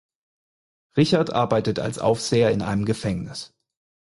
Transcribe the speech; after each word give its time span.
Richard 0.97 1.29
arbeitet 1.31 1.77
als 1.77 1.99
Aufseher 1.99 2.49
in 2.49 2.63
einem 2.63 2.85
Gefängnis. 2.85 3.53